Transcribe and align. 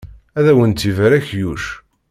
Ad 0.39 0.45
awent-ibarek 0.51 1.27
Yuc! 1.39 1.63